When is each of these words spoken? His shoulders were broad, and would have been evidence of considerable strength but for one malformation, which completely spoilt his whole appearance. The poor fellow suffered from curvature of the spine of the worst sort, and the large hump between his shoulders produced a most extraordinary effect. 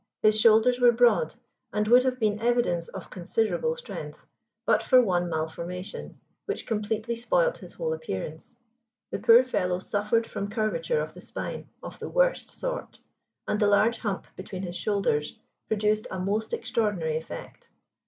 His 0.23 0.41
shoulders 0.41 0.79
were 0.79 0.91
broad, 0.91 1.35
and 1.71 1.87
would 1.87 2.01
have 2.01 2.17
been 2.19 2.39
evidence 2.39 2.87
of 2.87 3.11
considerable 3.11 3.75
strength 3.75 4.25
but 4.65 4.81
for 4.81 4.99
one 4.99 5.29
malformation, 5.29 6.19
which 6.45 6.65
completely 6.65 7.15
spoilt 7.15 7.59
his 7.59 7.73
whole 7.73 7.93
appearance. 7.93 8.55
The 9.11 9.19
poor 9.19 9.43
fellow 9.43 9.77
suffered 9.77 10.25
from 10.25 10.49
curvature 10.49 11.01
of 11.01 11.13
the 11.13 11.21
spine 11.21 11.69
of 11.83 11.99
the 11.99 12.09
worst 12.09 12.49
sort, 12.49 12.97
and 13.47 13.59
the 13.59 13.67
large 13.67 13.97
hump 13.99 14.25
between 14.35 14.63
his 14.63 14.75
shoulders 14.75 15.37
produced 15.67 16.07
a 16.09 16.17
most 16.17 16.51
extraordinary 16.51 17.17
effect. 17.17 17.69